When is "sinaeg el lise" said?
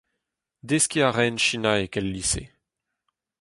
1.45-2.43